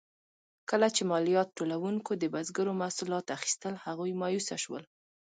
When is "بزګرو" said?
2.33-2.77